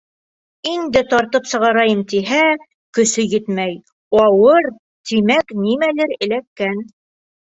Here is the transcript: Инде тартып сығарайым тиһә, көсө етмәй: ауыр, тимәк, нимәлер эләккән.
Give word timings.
Инде 0.69 1.01
тартып 1.09 1.49
сығарайым 1.49 1.99
тиһә, 2.13 2.39
көсө 2.99 3.25
етмәй: 3.33 3.75
ауыр, 4.23 4.71
тимәк, 5.13 5.53
нимәлер 5.67 6.15
эләккән. 6.27 6.83